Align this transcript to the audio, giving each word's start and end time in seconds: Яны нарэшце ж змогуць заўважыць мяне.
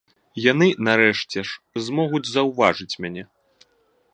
Яны 0.51 0.69
нарэшце 0.87 1.39
ж 1.49 1.85
змогуць 1.89 2.25
заўважыць 2.31 2.99
мяне. 3.07 3.23